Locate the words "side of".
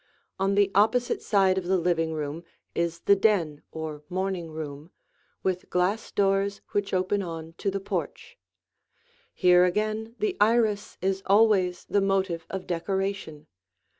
1.21-1.65